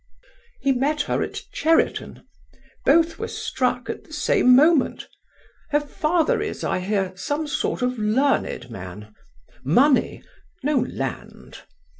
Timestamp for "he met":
0.61-1.01